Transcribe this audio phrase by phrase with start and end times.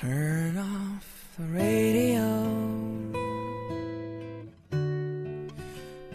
[0.00, 1.06] Turn off
[1.38, 2.20] the radio.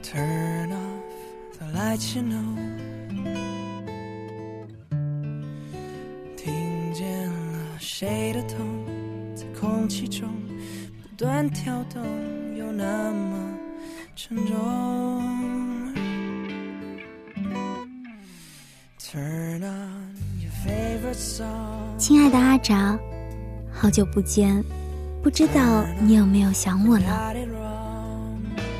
[0.03, 2.57] Turn off the lights, you know.
[6.35, 8.67] 听见了谁的痛，
[9.33, 10.27] 在空气中
[11.01, 12.03] 不断跳动，
[12.57, 13.57] 又那么
[14.13, 15.23] 沉重。
[18.99, 21.97] Turn on your favorite song.
[21.97, 22.99] 亲爱的阿扎，
[23.81, 24.61] 好久不见，
[25.23, 27.33] 不知道你有没有想我呢？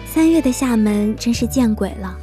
[0.06, 2.18] 三月的厦门真是见鬼了，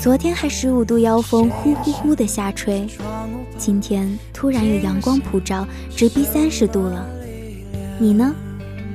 [0.00, 2.86] 昨天还十五度妖风呼呼呼的下吹，
[3.58, 7.04] 今天突然有阳光普照，直逼三十度了。
[7.98, 8.32] 你呢？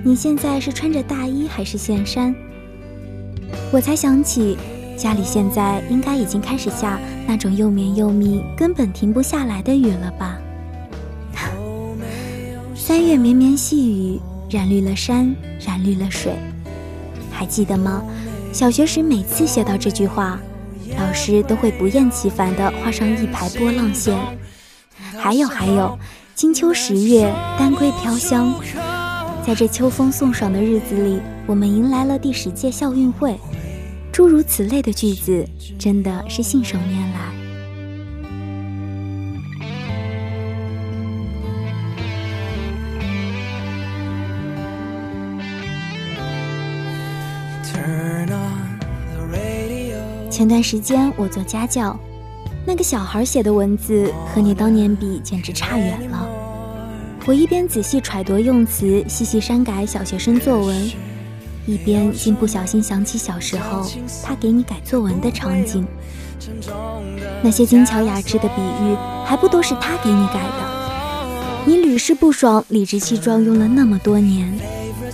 [0.01, 2.33] 你现在是穿着大衣还是线衫？
[3.73, 4.57] 我才想起，
[4.97, 10.34] 家里现在应该已经开始下那种又绵又密、根本停不下来的雨了吧？
[12.87, 16.31] 三月绵绵细雨，染绿了山，染绿了水。
[17.31, 18.03] 还记得吗？
[18.53, 20.39] 小学时每次写到这句话，
[20.95, 24.15] 老师都会不厌其烦地画上一排波浪线。
[25.17, 25.97] 还有还有，
[26.35, 28.53] 金秋十月，丹桂飘香。
[29.43, 33.35] 在这秋风送爽的日子里，我们迎来了第十届校运会。
[34.11, 35.43] 诸如此类的句子，
[35.79, 37.44] 真的是信手拈来。
[50.35, 51.97] 前段时间我做家教，
[52.65, 56.27] 那个小孩写的文字和你当年比简直差远了。
[57.25, 60.91] 我一边仔细揣度用词，细细删改小学生作文，
[61.65, 63.89] 一边竟不小心想起小时候
[64.25, 65.87] 他给你改作文的场景。
[67.41, 71.63] 那些精巧雅致的比喻，还不都是他给你改的？
[71.65, 74.53] 你屡试不爽，理直气壮用了那么多年，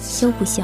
[0.01, 0.63] 羞不羞？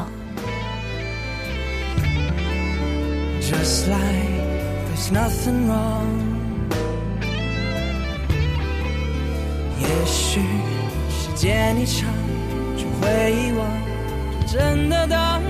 [5.12, 6.06] nothing wrong
[9.80, 10.42] 也许
[11.10, 12.10] 时间一长
[12.76, 13.68] 就会遗忘
[14.46, 15.42] 真的当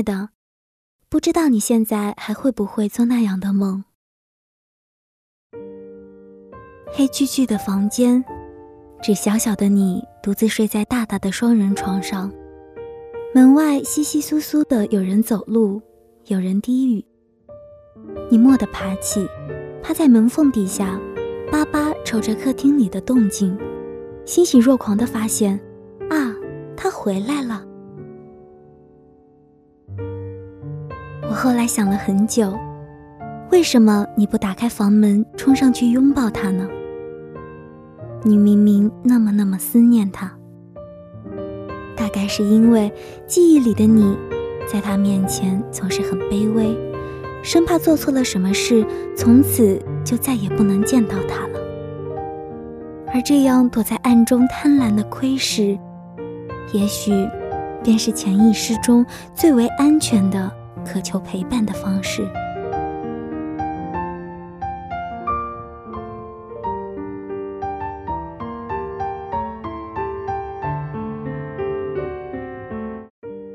[0.00, 0.30] 爱的，
[1.10, 3.84] 不知道你现在还会不会做那样的梦？
[6.90, 8.24] 黑黢黢的房间，
[9.02, 12.32] 只小小的你独自睡在大大的双人床上。
[13.34, 15.82] 门外窸窸窣窣的有人走路，
[16.28, 17.04] 有人低语。
[18.30, 19.28] 你蓦地爬起，
[19.82, 20.98] 趴在门缝底下，
[21.52, 23.54] 巴巴瞅着客厅里的动静，
[24.24, 25.60] 欣喜若狂地发现，
[26.08, 26.34] 啊，
[26.74, 27.66] 他回来了。
[31.42, 32.54] 后来想了很久，
[33.50, 36.68] 为什么你不打开房门冲上去拥抱他呢？
[38.22, 40.30] 你明明那么那么思念他，
[41.96, 42.92] 大概是因为
[43.26, 44.14] 记忆里的你，
[44.70, 46.76] 在他面前总是很卑微，
[47.42, 48.86] 生怕做错了什么事，
[49.16, 51.58] 从此就再也不能见到他了。
[53.14, 55.78] 而这样躲在暗中贪婪的窥视，
[56.74, 57.26] 也许
[57.82, 59.02] 便是潜意识中
[59.34, 60.52] 最为安全的
[60.84, 62.28] 渴求陪伴的方式。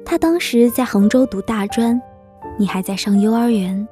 [0.06, 2.02] 他当时在杭州读大专，
[2.58, 3.86] 你还在上幼儿园，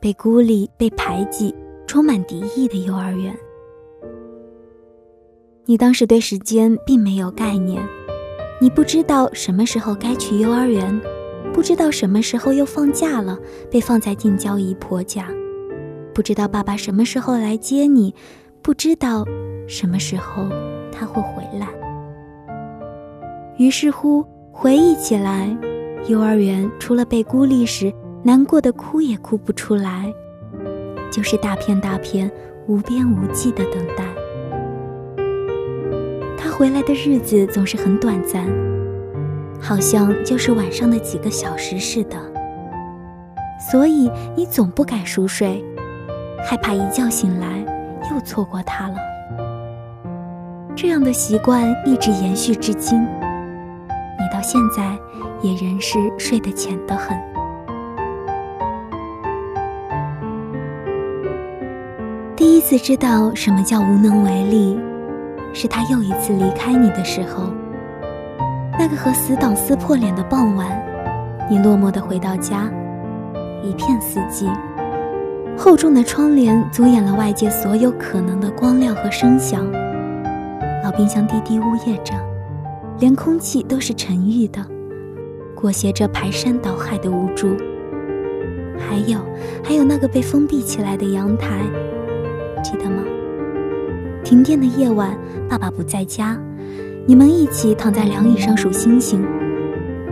[0.00, 1.54] 被孤立、被排挤、
[1.86, 3.36] 充满敌意的幼儿园。
[5.66, 7.82] 你当时对时间并没有概念，
[8.58, 10.98] 你不知道什么时候该去幼儿园，
[11.52, 13.38] 不知道什么时候又放假了，
[13.70, 15.26] 被放在近郊姨婆家，
[16.14, 18.14] 不知道爸爸什么时候来接你，
[18.62, 19.24] 不知道
[19.66, 20.48] 什么时候
[20.92, 21.68] 他会回来。
[23.58, 25.54] 于是乎，回忆起来，
[26.06, 27.92] 幼儿园除了被孤立时
[28.22, 30.12] 难过的哭也哭不出来，
[31.10, 32.30] 就是大片大片
[32.68, 34.04] 无边无际的等待。
[36.36, 38.46] 他回来的日子总是很短暂，
[39.60, 42.16] 好像就是晚上的几个小时似的。
[43.70, 45.64] 所以你总不敢熟睡，
[46.48, 47.64] 害怕一觉醒来
[48.10, 48.96] 又错过他了。
[50.76, 54.96] 这样的习惯一直延续至今，你到现在
[55.42, 57.18] 也仍是睡得浅得很。
[62.36, 64.78] 第一次知道什么叫无能为力，
[65.52, 67.52] 是他又一次离开你的时候。
[68.78, 70.68] 那个和死党撕破脸的傍晚，
[71.50, 72.70] 你落寞地回到家，
[73.64, 74.48] 一片死寂，
[75.56, 79.66] 厚重的窗帘阻掩了外界所有可能的光亮和声响。
[80.84, 82.14] 老冰箱滴滴呜咽着，
[83.00, 84.64] 连空气都是沉郁的，
[85.56, 87.48] 裹挟着排山倒海的无助。
[88.78, 89.18] 还有，
[89.64, 91.62] 还有那个被封闭起来的阳台。
[92.62, 93.02] 记得吗？
[94.22, 96.38] 停电的夜晚，爸爸不在家，
[97.08, 99.24] 你们一起躺在凉椅上数星星。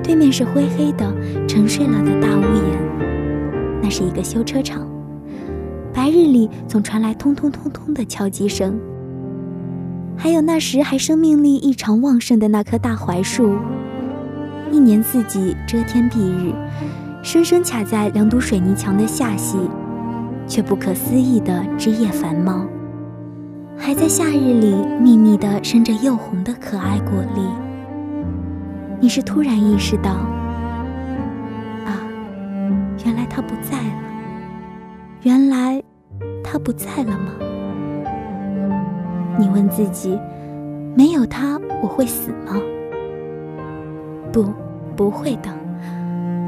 [0.03, 1.15] 对面是灰黑的、
[1.47, 4.89] 沉睡了的大屋檐，那是一个修车厂。
[5.93, 8.81] 白日里总传来通通通通的敲击声。
[10.17, 13.59] 还有那时还生命力异常旺盛的那棵大槐树，
[14.73, 16.55] 一年四季遮天蔽日，
[17.23, 19.59] 深深卡在两堵水泥墙的下隙。
[20.49, 22.65] 却不可思议的枝叶繁茂，
[23.79, 27.43] 还在夏日里密密的生着又红的可爱果粒。
[28.99, 30.13] 你是突然意识到，
[31.85, 32.01] 啊，
[33.05, 34.03] 原来他不在了，
[35.23, 35.83] 原来
[36.43, 37.33] 他不在了吗？
[39.39, 40.19] 你问自己，
[40.95, 42.57] 没有他我会死吗？
[44.33, 44.47] 不，
[44.97, 45.51] 不会的，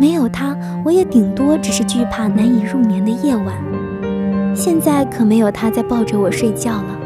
[0.00, 3.54] 没有他，我也顶多只是惧怕难以入眠的夜晚。
[4.54, 6.97] 现在可没有他在抱着我睡觉了，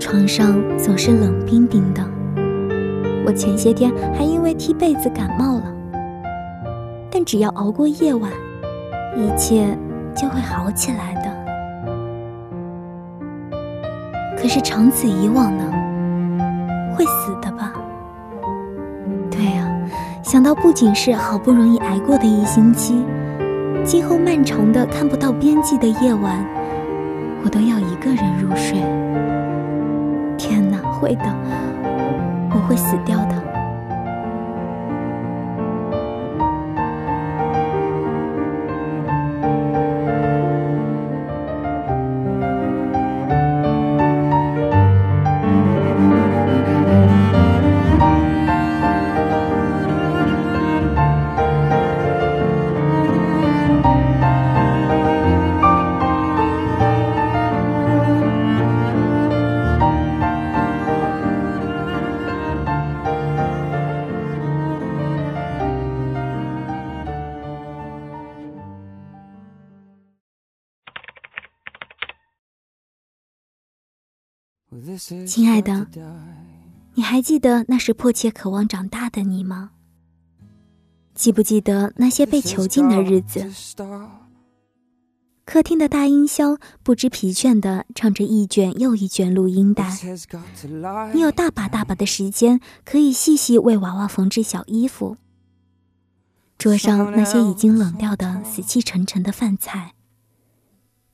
[0.00, 2.02] 床上总是冷冰冰的。
[3.26, 5.64] 我前些天还因为踢被子感冒了，
[7.10, 8.30] 但只要熬过夜晚，
[9.14, 9.76] 一切
[10.16, 11.30] 就会好起来的。
[14.40, 15.70] 可是长此以往呢？
[16.96, 17.74] 会死的吧？
[19.30, 19.70] 对呀，
[20.22, 23.04] 想到不仅是好不容易挨过的一星期，
[23.84, 26.42] 今后漫长的看不到边际的夜晚。
[27.44, 28.78] 我都要一个人入睡。
[31.00, 31.24] 会的，
[32.50, 33.39] 我会死掉的。
[75.26, 75.86] 亲爱的，
[76.94, 79.70] 你还记得那时迫切渴望长大的你吗？
[81.14, 83.50] 记不记得那些被囚禁的日子？
[85.46, 89.90] 客厅的大音箱不知疲倦地唱着一卷又一卷录音带，
[91.14, 95.16] 你有大把大把的时间可以细细为娃娃缝制小衣服。
[96.58, 99.94] 桌上那些已经冷掉的死气沉沉的饭菜，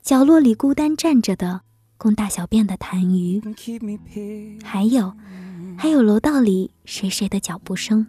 [0.03, 1.61] 角落里孤单站着的。
[1.97, 3.41] 供大小便的痰盂，
[4.63, 5.13] 还有，
[5.77, 8.05] 还有楼道里谁谁的脚步声。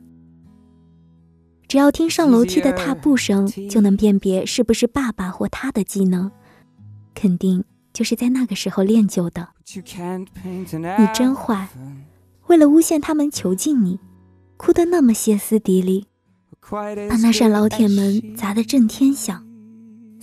[1.67, 6.31] 只要听上楼梯的踏步声，就能辨别是不是爸爸或他的技能，
[7.15, 9.49] 肯定就是在那个时候练就的。
[9.67, 11.69] 你真坏，
[12.47, 14.01] 为了诬陷他们囚禁你，
[14.57, 16.07] 哭得那么歇斯底里，
[16.61, 19.47] 把那扇老铁门砸得震天响，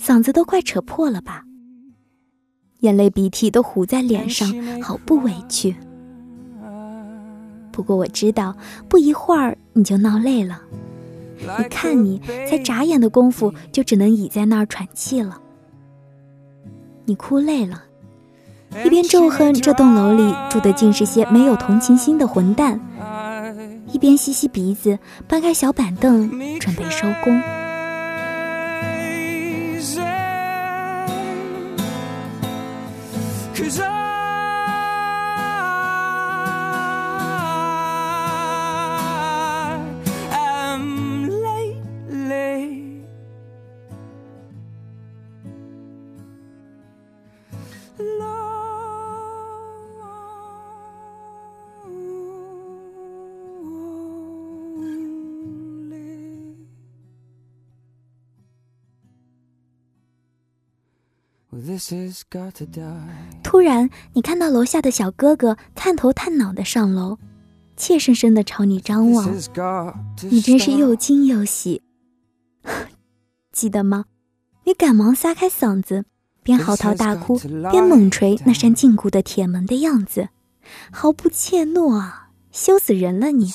[0.00, 1.45] 嗓子都快扯破了吧。
[2.86, 4.48] 眼泪鼻涕都糊在脸上，
[4.80, 5.74] 好不委屈。
[7.72, 8.56] 不过我知道，
[8.88, 10.62] 不一会儿你就闹累了。
[11.58, 15.40] 你看你，才眨眼的功夫，就只能倚在那儿喘气了。
[17.06, 17.82] 你哭累了，
[18.84, 22.80] 一边咒恨这栋楼里住的尽是些没有同情心的混蛋，
[23.92, 27.65] 一边吸吸鼻子，搬开小板凳，准备收工。
[63.42, 67.18] 突然，你看到楼下的小哥哥探头探脑的上楼，
[67.76, 69.24] 怯生生的朝你张望，
[70.30, 71.82] 你真是又惊又喜。
[73.52, 74.04] 记得吗？
[74.64, 76.04] 你赶忙撒开嗓子，
[76.42, 77.38] 边嚎啕大哭
[77.70, 80.28] 边猛捶那扇禁锢的铁门的样子，
[80.90, 82.30] 毫不怯懦啊！
[82.50, 83.46] 羞死人了你！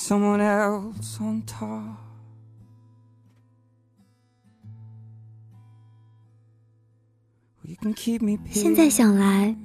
[8.50, 9.56] 现在想来，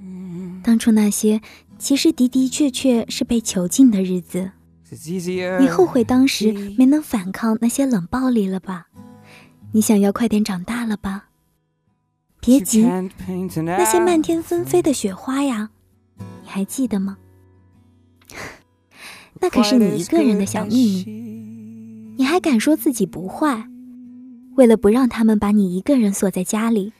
[0.64, 1.42] 当初那些
[1.78, 4.52] 其实的的确确是被囚禁的日子，
[5.60, 8.88] 你后悔当时没能反抗那些冷暴力了吧？
[9.74, 11.30] 你想要快点长大了吧？
[12.40, 15.72] 别急，那些漫天纷飞的雪花呀，
[16.18, 17.18] 你还记得吗？
[19.42, 23.68] 那可是你一个人的小秘密，你还敢说自己不坏？
[24.58, 26.92] 为了不让他们把你一个人锁在家里，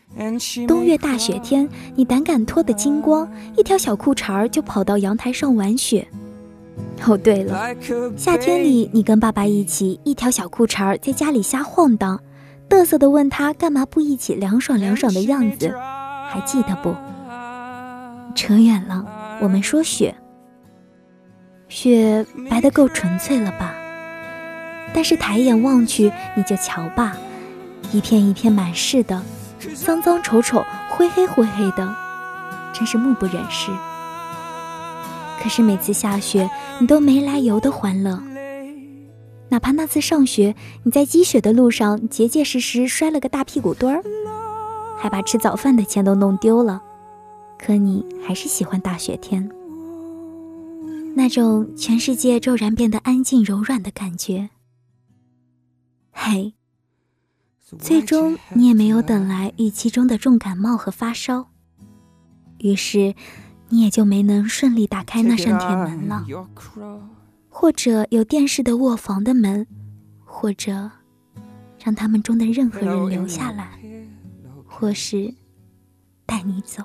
[0.68, 6.08] 冬月大雪天，你胆敢脱得精光，一条小裤衩儿就跑到阳台上玩雪。
[7.08, 7.76] 哦，对了，
[8.16, 12.20] 夏天里你跟爸爸一起一条小裤衩儿在家里瞎晃荡，
[12.70, 15.74] 嘚瑟的问他干嘛不一起凉爽凉爽的样子，
[16.30, 16.94] 还记得不？
[18.36, 19.04] 扯远了，
[19.42, 20.14] 我们说雪，
[21.68, 23.74] 雪白得够纯粹了吧？
[24.94, 27.18] 但是抬眼望去，你就瞧吧。
[27.94, 29.24] 一片一片满是的，
[29.76, 31.96] 脏脏丑丑，灰黑灰黑的，
[32.74, 33.72] 真是目不忍视。
[35.42, 38.22] 可是每次下雪，你都没来由的欢乐。
[39.50, 40.54] 哪怕那次上学，
[40.84, 44.04] 你在积雪的路上结结实实摔了个大屁股墩儿，
[44.98, 46.82] 还把吃早饭的钱都弄丢了，
[47.58, 49.50] 可你还是喜欢大雪天，
[51.16, 54.50] 那种全世界骤然变得安静柔软的感觉。
[56.12, 56.57] 嘿。
[57.76, 61.50] 最终，你也没有等来预期中的重感冒和发烧，
[62.60, 63.14] 于是，
[63.68, 66.26] 你也就没能顺利打开那扇铁门了，
[67.50, 69.68] 或者有电视的卧房的门，
[70.24, 70.90] 或者
[71.84, 73.78] 让他们中的任何人留下来，
[74.66, 75.34] 或是
[76.26, 76.84] 带你走。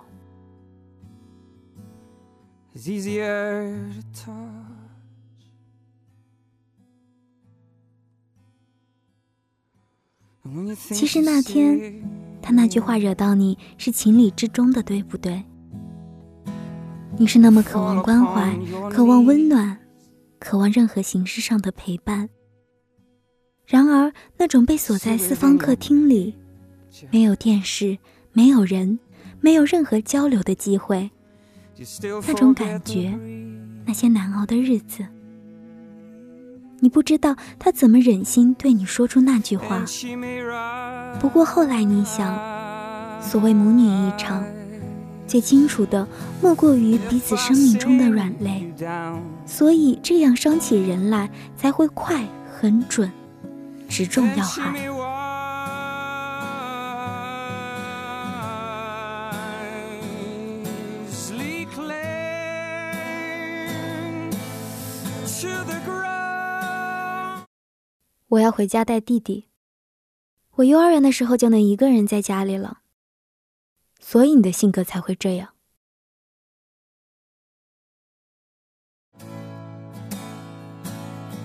[10.91, 12.03] 其实那天，
[12.43, 15.43] 他那句话惹到你是情理之中的，对不对？
[17.17, 18.59] 你是那么渴望关怀，
[18.91, 19.79] 渴望温暖，
[20.41, 22.29] 渴望任何形式上的陪伴。
[23.67, 26.35] 然而，那种被锁在四方客厅里，
[27.11, 27.97] 没有电视，
[28.33, 28.99] 没有人，
[29.41, 31.11] 没有任何交流的机会，
[32.27, 33.17] 那种感觉，
[33.87, 35.07] 那些难熬的日子。
[36.83, 39.85] 你不知道他怎么忍心对你说出那句话。
[41.21, 42.37] 不过后来你想，
[43.23, 44.45] 所谓母女一场，
[45.25, 46.05] 最清楚的
[46.41, 48.75] 莫过于彼此生命中的软肋，
[49.47, 53.09] 所以这样伤起人来才会快、很准、
[53.89, 54.92] 直中要害。
[68.33, 69.49] 我要回家带弟弟。
[70.57, 72.79] 我幼儿园的时候就能一个人在家里了，
[74.01, 75.51] 所以你的性格才会这样。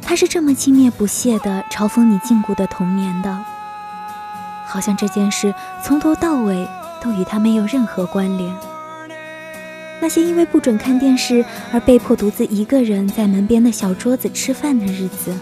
[0.02, 3.34] 他是这么轻蔑不屑的嘲讽你禁锢的童年的，
[4.66, 5.54] 好像这件事
[5.84, 6.66] 从头到尾
[7.02, 8.56] 都与他没有任何关联。
[10.00, 15.36] 那些因为不准看电视而被迫独自一个人在门边的小桌子吃饭的日子。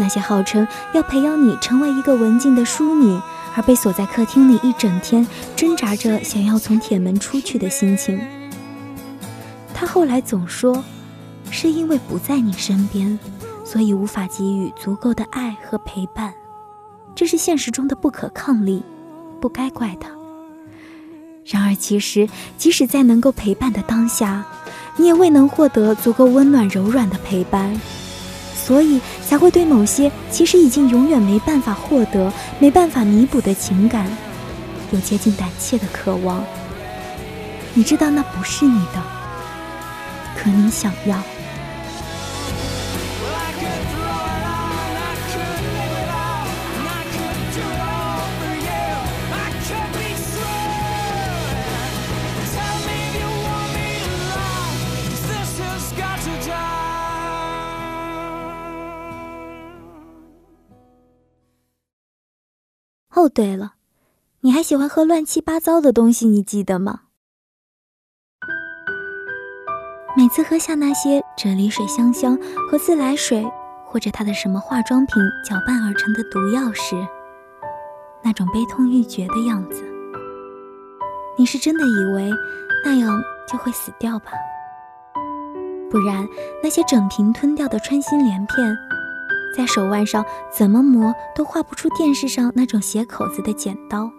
[0.00, 3.20] 那些号称要培养你成为一个文静的淑女，
[3.54, 8.18] 而被锁在客厅里一整天，挣扎着想要从铁门出去的心情。
[9.74, 10.82] 他后来总说，
[11.50, 13.18] 是因为不在你身边，
[13.64, 16.32] 所以无法给予足够的爱和陪伴，
[17.14, 18.82] 这是现实中的不可抗力，
[19.40, 20.10] 不该怪他。
[21.44, 24.44] 然而，其实即使在能够陪伴的当下，
[24.96, 27.78] 你也未能获得足够温暖柔软的陪伴。
[28.66, 34.06] 所以才会对某些其实已经永远没办法获得、没办法弥补的情感，
[34.92, 36.44] 有接近胆怯的渴望。
[37.72, 39.02] 你知道那不是你的，
[40.36, 41.16] 可你想要。
[63.20, 63.74] 哦，对了，
[64.40, 67.02] 你还喜欢喝乱七八糟的东西，你记得吗？
[70.16, 72.38] 每次喝下那些啫喱水香香
[72.70, 73.46] 和自来水，
[73.84, 76.96] 或者他的什么化妆品搅拌而成的毒药时，
[78.22, 79.84] 那种悲痛欲绝的样子，
[81.36, 82.30] 你是真的以为
[82.82, 84.32] 那样就会死掉吧？
[85.90, 86.26] 不然
[86.62, 88.78] 那些整瓶吞掉的穿心莲片，
[89.56, 94.10] 在手腕上怎么磨都画不出电视上那种斜口子的剪刀，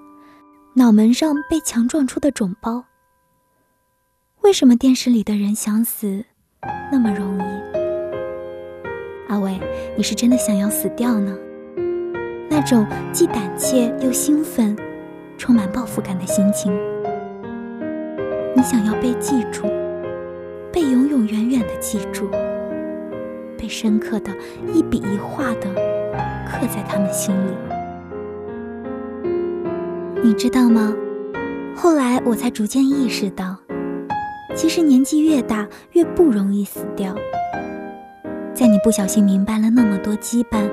[0.74, 2.84] 脑门上被强撞出的肿包。
[4.42, 6.26] 为什么电视里的人想死
[6.92, 7.44] 那么容易？
[9.30, 9.60] 阿伟，
[9.96, 11.38] 你是真的想要死掉呢？
[12.50, 14.76] 那种既胆怯又兴奋、
[15.38, 16.74] 充满报复感的心情，
[18.54, 19.68] 你想要被记住，
[20.74, 22.30] 被永永远远的记住，
[23.62, 24.32] 被深刻的
[24.74, 25.70] 一笔一画的
[26.48, 27.52] 刻在他们心里。
[30.24, 30.96] 你知道吗？
[31.76, 33.56] 后来我才逐渐意识到。
[34.56, 37.16] 其实年纪越大，越不容易死掉。
[38.54, 40.70] 在你不小心明白了那么多羁绊，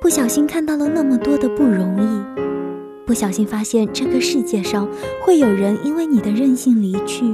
[0.00, 2.42] 不小心看到了那么多的不容易，
[3.06, 4.88] 不小心发现这个世界上
[5.24, 7.24] 会有人因为你的任性离去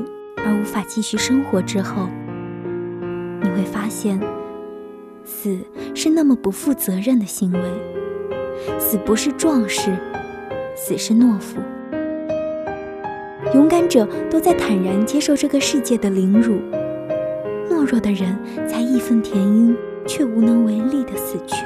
[0.46, 2.08] 而无法继续生活之后，
[3.42, 4.20] 你会发现，
[5.40, 5.56] 死
[5.94, 7.60] 是那么不负责任的行为。
[8.76, 9.96] 死不是壮士，
[10.74, 11.60] 死是懦夫。
[13.54, 16.56] 勇敢者都在坦然接受这个世界的凌辱，
[17.70, 19.76] 懦弱的人才义愤填膺
[20.08, 21.64] 却无能为力的死去。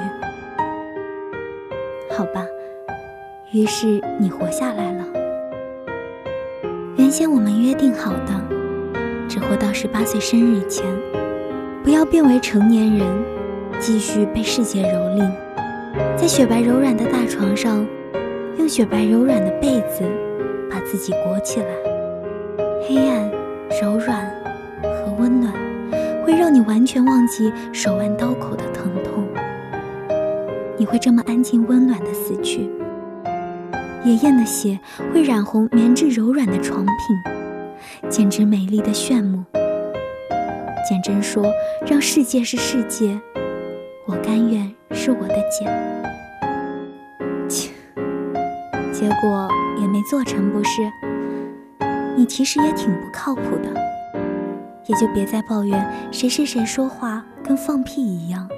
[2.10, 2.46] 好吧，
[3.52, 5.06] 于是你活下来了。
[6.98, 8.38] 原先我们约定好的，
[9.30, 10.84] 只活到十八岁生日前，
[11.82, 13.08] 不要变为成年人，
[13.80, 15.30] 继续被世界蹂躏，
[16.16, 17.86] 在雪白柔软的大床上，
[18.58, 20.04] 用雪白柔软的被子。
[20.70, 21.66] 把自己裹起来，
[22.88, 23.30] 黑暗、
[23.82, 24.26] 柔软
[24.82, 25.52] 和温暖，
[26.24, 29.22] 会让你完全忘记手腕刀口的疼痛。
[30.78, 32.70] 你会这么安静温暖的死去。
[34.02, 34.80] 野雁的血
[35.12, 39.44] 会染红棉质柔软的床品，简直美丽的炫目。
[40.88, 41.44] 简真说
[41.86, 43.20] ：“让世界是世界，
[44.12, 45.66] 我甘愿是我的茧。”
[47.48, 47.72] 切，
[48.92, 49.48] 结果。
[49.80, 50.82] 也没做成，不是？
[52.14, 53.74] 你其实也挺不靠谱的，
[54.86, 58.48] 也就别再抱怨谁谁谁说话跟放屁一样，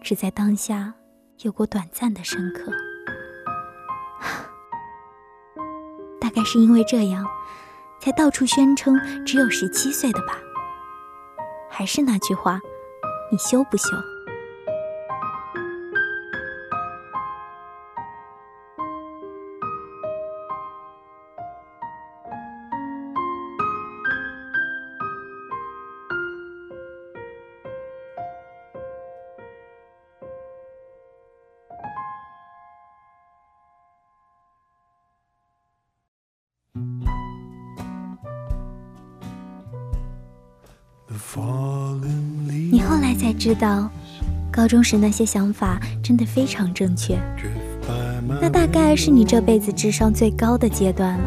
[0.00, 0.94] 只在当下
[1.40, 2.70] 有过短暂的深刻。
[6.20, 7.26] 大概是因为这样，
[7.98, 10.38] 才到处宣称只有十七岁的吧？
[11.68, 12.60] 还是那句话，
[13.32, 13.88] 你羞不羞？
[43.32, 43.90] 知道，
[44.50, 47.18] 高中时那些想法真的非常正确。
[48.40, 51.24] 那大概是你这辈子智商最高的阶段了。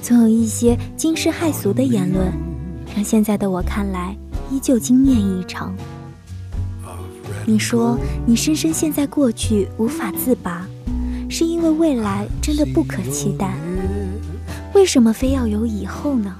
[0.00, 2.32] 总有一些惊世骇俗的言论，
[2.94, 4.16] 让现在的我看来
[4.50, 5.74] 依旧惊艳异常。
[7.44, 10.66] 你说你深深陷在过去无法自拔，
[11.28, 13.54] 是因为未来真的不可期待。
[14.74, 16.34] 为什么非要有以后呢？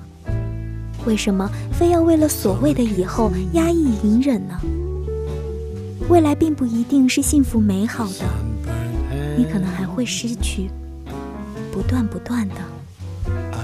[1.08, 4.60] 为什么非要为了所谓的以后压抑隐忍呢？
[6.10, 8.26] 未来并不一定是幸福美好的，
[9.34, 10.68] 你可能还会失去，
[11.72, 12.56] 不断不断的，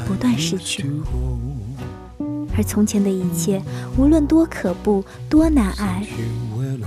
[0.08, 0.90] 不断失去。
[2.56, 3.60] 而从前的一切，
[3.98, 6.02] 无论多可怖、多难挨，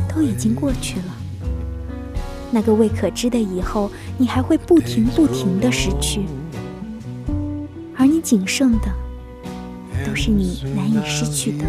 [0.10, 1.16] 都已经过去了。
[2.50, 6.22] 那个未可知的以后，你还会不停不停的失去，
[7.96, 8.88] 而你仅剩的。
[10.08, 11.66] 都是你难以失去的，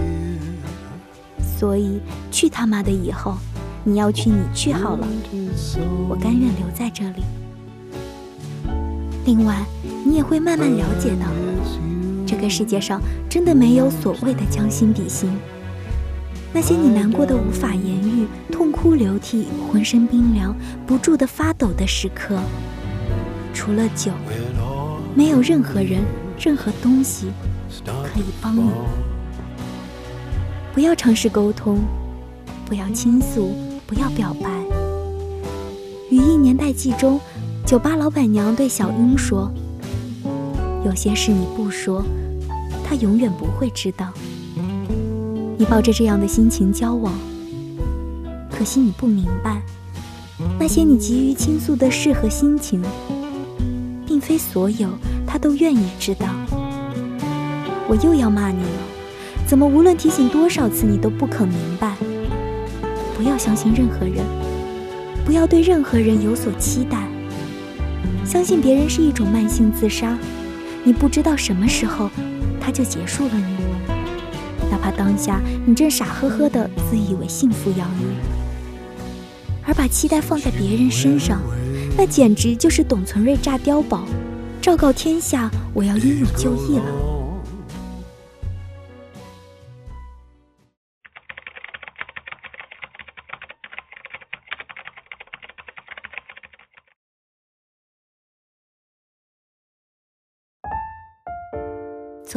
[1.58, 3.36] 所以去他妈的以后，
[3.82, 5.06] 你要去你去好了，
[6.08, 7.24] 我甘愿留在这里。
[9.24, 9.66] 另外，
[10.06, 11.26] 你也会慢慢了解到，
[12.24, 15.28] 这个世界上真的没有所谓的将心比心。
[16.52, 20.54] 那些你难过的无法言喻、痛哭流涕、浑身冰凉、
[20.86, 22.38] 不住的发抖的时刻，
[23.52, 24.12] 除了酒，
[25.14, 26.00] 没有任何人、
[26.38, 27.26] 任何东西。
[28.18, 28.68] 可以帮你，
[30.74, 31.78] 不要尝试沟通，
[32.66, 33.54] 不要倾诉，
[33.86, 34.50] 不要表白。
[36.10, 37.20] 《语意年代记》中，
[37.64, 39.48] 酒吧老板娘对小英说
[40.84, 42.04] ：“有些事你不说，
[42.84, 44.12] 他永远不会知道。
[45.56, 47.12] 你抱着这样的心情交往，
[48.50, 49.62] 可惜你不明白，
[50.58, 52.82] 那些你急于倾诉的事和心情，
[54.04, 54.88] 并非所有
[55.24, 56.26] 他都愿意知道。
[57.88, 58.82] 我又要骂你了，
[59.46, 61.96] 怎么无论提醒多少次，你都不肯明白？
[63.16, 64.24] 不要相信任何人，
[65.24, 67.08] 不要对任何人有所期待。
[68.24, 70.18] 相信别人是一种慢性自杀，
[70.84, 72.10] 你不知道什么时候
[72.60, 73.56] 他就结束了你，
[74.70, 78.04] 哪怕当下你正傻呵呵的自以为幸福洋溢，
[79.64, 81.40] 而把期待放在别人身上，
[81.96, 84.04] 那简直就是董存瑞炸碉堡，
[84.60, 87.07] 昭告天下我要英勇就义了。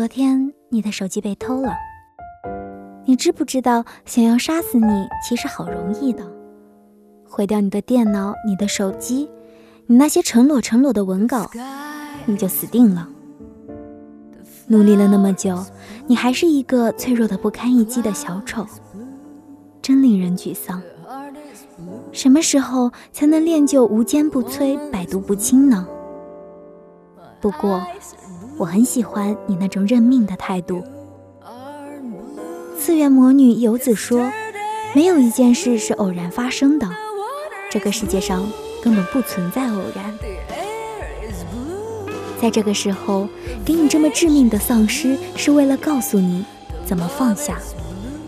[0.01, 1.77] 昨天你的手机被偷了，
[3.05, 6.25] 你知不知道想要杀死你其实好容易的，
[7.29, 9.29] 毁掉你的电脑、你的手机、
[9.85, 11.47] 你那些成摞成摞的文稿，
[12.25, 13.07] 你就死定了。
[14.65, 15.63] 努力了那么久，
[16.07, 18.65] 你还是一个脆弱的不堪一击的小丑，
[19.83, 20.81] 真令人沮丧。
[22.11, 25.87] 什么时候才能练就无坚不摧、百毒不侵呢？
[27.39, 27.79] 不过。
[28.61, 30.83] 我很喜欢你那种认命的态度。
[32.77, 34.31] 次元魔女游子说
[34.93, 36.87] ：“没有一件事是偶然发生的，
[37.71, 38.47] 这个世界上
[38.83, 40.13] 根本不存在偶然。”
[42.39, 43.27] 在这个时候，
[43.65, 46.45] 给你这么致命的丧尸，是为了告诉你
[46.85, 47.57] 怎么放下，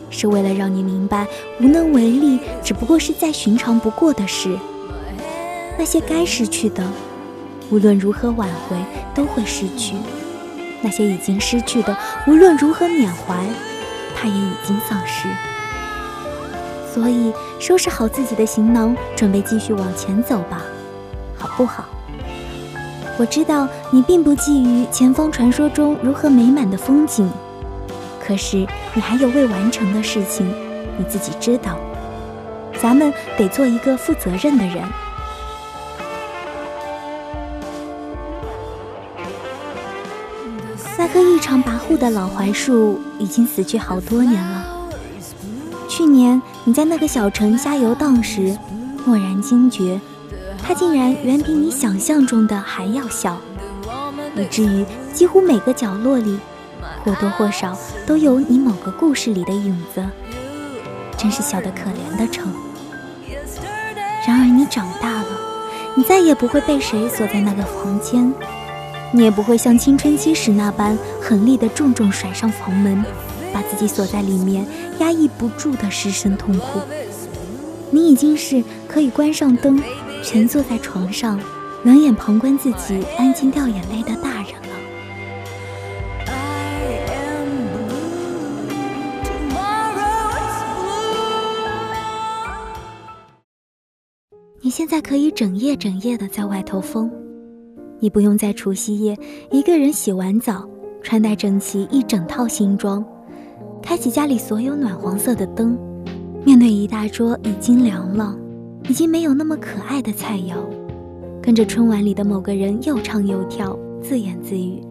[0.10, 1.28] 是为了让你明白
[1.62, 4.58] 无能为力只不过是再寻常不过的事。
[5.78, 6.84] 那些该失去的，
[7.70, 8.76] 无论如何挽回，
[9.14, 9.94] 都会失去。
[10.84, 13.44] 那些已经失去的，无论如何缅怀，
[14.16, 15.28] 它也已经丧失。
[16.94, 20.62] 所以，收拾好自己的行囊，准备继续往前走吧，
[21.36, 21.86] 好不好？
[23.18, 27.32] 我知道你并不觊觎前方传说中如何美满的风景，
[28.20, 30.48] 可是你还有未完成的事情，
[30.98, 31.80] 你自己知道。
[32.82, 34.84] 咱们得做一个负责任的人。
[41.16, 44.90] 那棵异常跋扈的老槐树已经死去好多年了。
[45.88, 48.58] 去年你在那个小城瞎游荡时，
[49.06, 50.02] 蓦然惊觉，
[50.64, 53.38] 它竟然远比你想象中的还要小，
[54.36, 56.40] 以至于几乎每个角落里，
[57.04, 60.04] 或多或少都有你某个故事里的影子。
[61.16, 62.52] 真是小得可怜的城。
[64.26, 65.28] 然而你长大了，
[65.94, 68.34] 你再也不会被谁锁在那个房间。
[69.16, 73.06] 你也不会像青春期时那般狠厉的重重甩上房门，
[73.54, 74.66] 把自己锁在里面，
[75.00, 76.80] 压抑不住的失声痛哭。
[77.92, 79.80] 你已经是可以关上灯，
[80.24, 81.40] 蜷坐在床上，
[81.84, 84.74] 冷眼旁观自己安静掉眼泪的大人了。
[94.60, 97.23] 你现在可以整夜整夜的在外头疯。
[98.04, 99.18] 你不用在除夕夜
[99.50, 100.68] 一个人洗完澡，
[101.02, 103.02] 穿戴整齐一整套新装，
[103.82, 105.80] 开启家里所有暖黄色的灯，
[106.44, 108.36] 面对一大桌已经凉了、
[108.90, 110.56] 已经没有那么可爱的菜肴，
[111.42, 114.84] 跟着春晚里的某个人又唱又跳、自言自语，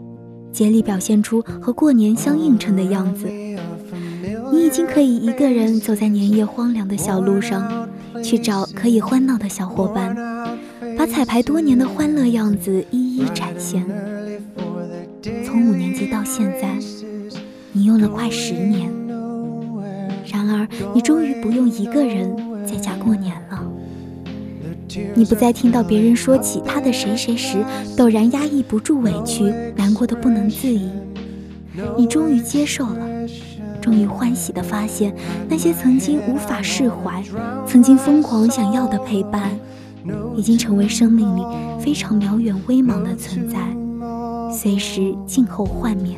[0.51, 3.29] 竭力表现出和过年相映衬的样子。
[4.51, 7.87] 你已经可以一个人走在年夜荒凉的小路上，
[8.25, 10.17] 去找可以欢闹的小伙伴。
[11.03, 13.85] 把彩排多年的欢乐样子一一展现。
[15.45, 16.79] 从五年级到现在，
[17.73, 18.89] 你用了快十年。
[20.25, 22.33] 然而，你终于不用一个人
[22.65, 23.69] 在家过年了。
[25.17, 27.57] 你不再听到别人说起他的谁谁时，
[27.97, 30.89] 陡然压抑不住委屈，难过的不能自已。
[31.99, 33.27] 你终于接受了，
[33.81, 35.13] 终于欢喜的发现，
[35.49, 37.21] 那些曾经无法释怀、
[37.67, 39.51] 曾经疯狂想要的陪伴。
[40.37, 41.43] 已经成为生命里
[41.81, 43.59] 非常渺远、微茫的存在，
[44.53, 46.17] 随时静候幻灭。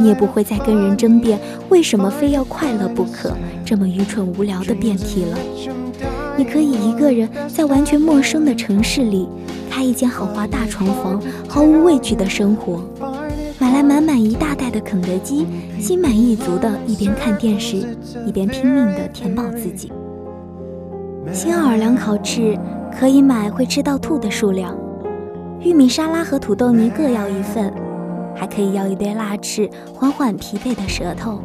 [0.00, 3.32] 你也不会再跟人争辩为什么非要快乐不可，
[3.64, 5.36] 这么愚蠢无聊的辩题了。
[6.36, 9.28] 你可以一个人在完全陌生的城市里，
[9.68, 12.80] 开一间豪华大床房，毫无畏惧的生活，
[13.58, 15.44] 买来满满一大袋的肯德基，
[15.80, 17.78] 心满意足的一边看电视，
[18.24, 19.90] 一边拼命的填饱自己。
[21.32, 22.58] 新奥尔良烤翅
[22.98, 24.76] 可以买会吃到吐的数量，
[25.60, 27.72] 玉米沙拉和土豆泥各要一份，
[28.34, 31.40] 还可以要一堆辣翅，缓缓疲惫的舌头。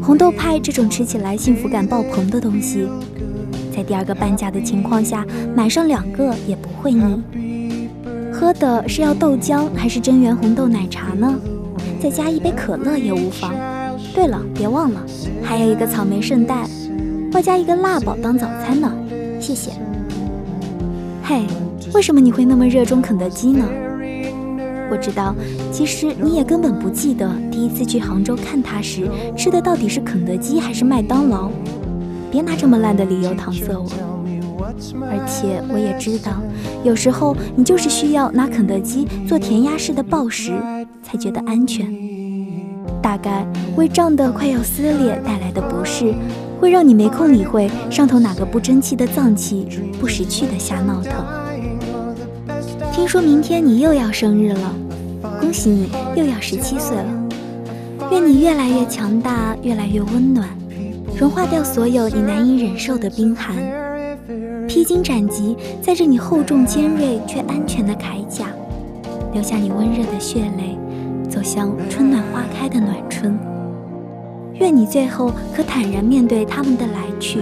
[0.00, 2.88] 红豆派这种吃起来幸福感爆棚的东西，
[3.74, 7.22] 在第二个半价的情况下买上两个也不会腻。
[8.32, 11.34] 喝的是要豆浆还是真源红豆奶茶呢？
[12.00, 13.52] 再加一杯可乐也无妨。
[14.14, 15.00] 对了，别忘了，
[15.42, 16.64] 还有一个草莓圣代，
[17.32, 18.90] 外加一个辣宝当早餐呢。
[19.40, 19.70] 谢谢。
[21.22, 21.46] 嘿，
[21.94, 23.64] 为什么你会那么热衷肯德基呢？
[24.90, 25.34] 我知道，
[25.72, 31.50] 其实你也根本不记得第一次去杭州看他时吃的到底是肯德基还是麦当劳。
[32.30, 33.88] 别拿这么烂的理由搪塞我。
[35.02, 36.32] 而且我也知道，
[36.84, 40.52] 有时候你就是需要拿肯德基做填鸭式的暴食，
[41.02, 41.86] 才觉得安全。
[43.02, 46.14] 大概胃胀得快要撕裂带来的不适，
[46.60, 49.66] 会让你没空理会上头哪个不争气的脏器
[49.98, 51.24] 不识趣的瞎闹腾。
[52.92, 54.74] 听说明天你又要生日了，
[55.40, 57.04] 恭喜你又要十七岁了。
[58.12, 60.48] 愿你越来越强大，越来越温暖，
[61.18, 63.56] 融化掉所有你难以忍受的冰寒。
[64.68, 68.46] 披荆斩棘，载着你厚重尖锐却安全的铠甲，
[69.32, 70.76] 留下你温热的血泪，
[71.28, 73.38] 走向春暖花开的暖春。
[74.60, 77.40] 愿你最后可坦然面对他们的来去，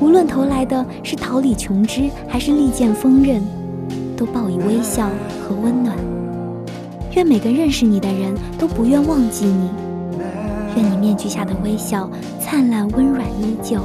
[0.00, 3.42] 无论投来的是桃李琼枝，还是利剑锋刃，
[4.16, 5.08] 都报以微笑
[5.42, 5.96] 和温暖。
[7.16, 9.68] 愿每个认识你的人都不愿忘记你，
[10.76, 12.08] 愿你面具下的微笑
[12.40, 13.80] 灿烂温软依旧。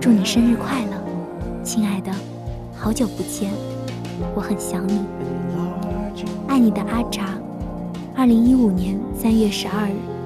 [0.00, 2.12] 祝你生日快乐，亲爱的，
[2.72, 3.50] 好久不见，
[4.32, 5.00] 我很想你，
[6.46, 7.36] 爱你的阿扎，
[8.14, 10.17] 二零一五年三月十二日。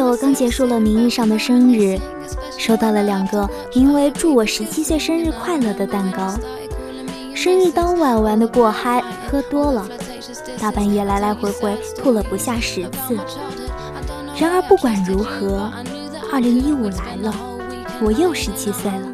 [0.00, 2.00] 久刚结束了名义上的生日，
[2.56, 6.34] 收到了两个名为“祝我十七岁生日快乐”的蛋糕。
[7.34, 9.86] 生日当晚玩的过嗨，喝多了，
[10.58, 13.14] 大半夜来来回回吐了不下十次。
[14.38, 15.70] 然而不管如何，
[16.32, 17.34] 二零一五来了，
[18.00, 19.06] 我又十七岁了。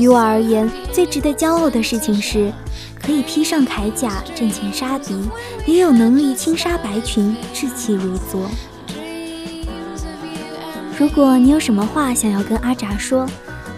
[0.00, 2.52] 于我而言，最值得骄傲的事情是，
[3.00, 5.14] 可以披上铠甲阵前杀敌，
[5.64, 8.50] 也有能力轻纱白裙志气如昨。
[10.98, 13.26] 如果你有什么话想要跟阿扎说，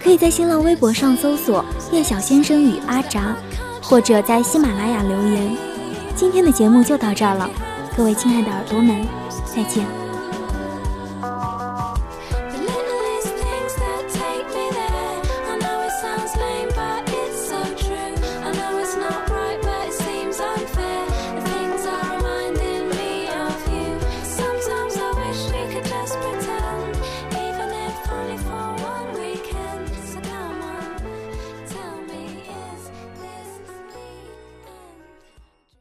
[0.01, 3.35] 可以在新浪微博上搜索“叶小先生与阿扎”，
[3.83, 5.57] 或者在喜马拉雅留言。
[6.15, 7.49] 今天的节目就到这儿了，
[7.97, 9.05] 各位亲爱的耳朵们，
[9.53, 9.98] 再见。